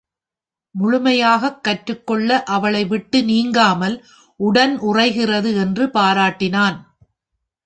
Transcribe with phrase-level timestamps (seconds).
[0.75, 4.05] முழுமையாகக் கற்றுக்கொள்ள அவளை விட்டு நீங்காமல்
[4.39, 6.77] உடன் உறைகிறது என்று பாராட்டினான்.